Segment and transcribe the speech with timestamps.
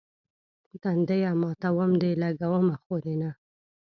[0.81, 3.31] تنديه ماتوم دي، لګومه خو دې نه.